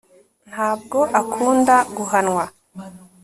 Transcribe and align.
ntabwo 0.49 0.99
akunda 1.21 1.75
guhanwa 1.95 2.43